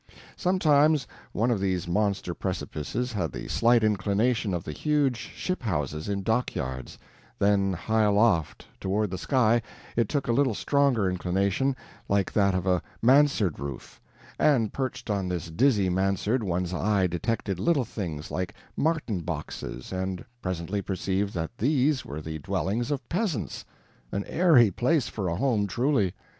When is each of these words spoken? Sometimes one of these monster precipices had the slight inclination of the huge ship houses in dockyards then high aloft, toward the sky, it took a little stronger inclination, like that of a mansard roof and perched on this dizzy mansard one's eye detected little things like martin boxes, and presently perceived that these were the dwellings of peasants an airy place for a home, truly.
Sometimes 0.35 1.05
one 1.31 1.51
of 1.51 1.59
these 1.59 1.87
monster 1.87 2.33
precipices 2.33 3.13
had 3.13 3.31
the 3.31 3.47
slight 3.47 3.83
inclination 3.83 4.51
of 4.51 4.63
the 4.63 4.71
huge 4.71 5.15
ship 5.17 5.61
houses 5.61 6.09
in 6.09 6.23
dockyards 6.23 6.97
then 7.37 7.73
high 7.73 8.01
aloft, 8.01 8.65
toward 8.79 9.11
the 9.11 9.17
sky, 9.19 9.61
it 9.95 10.09
took 10.09 10.27
a 10.27 10.31
little 10.31 10.55
stronger 10.55 11.07
inclination, 11.07 11.75
like 12.09 12.33
that 12.33 12.55
of 12.55 12.65
a 12.65 12.81
mansard 13.03 13.59
roof 13.59 14.01
and 14.39 14.73
perched 14.73 15.11
on 15.11 15.29
this 15.29 15.51
dizzy 15.51 15.87
mansard 15.87 16.43
one's 16.43 16.73
eye 16.73 17.05
detected 17.05 17.59
little 17.59 17.85
things 17.85 18.31
like 18.31 18.55
martin 18.75 19.19
boxes, 19.19 19.93
and 19.93 20.25
presently 20.41 20.81
perceived 20.81 21.35
that 21.35 21.55
these 21.59 22.03
were 22.03 22.21
the 22.21 22.39
dwellings 22.39 22.89
of 22.89 23.07
peasants 23.07 23.63
an 24.11 24.23
airy 24.25 24.71
place 24.71 25.07
for 25.07 25.27
a 25.29 25.35
home, 25.35 25.67
truly. 25.67 26.15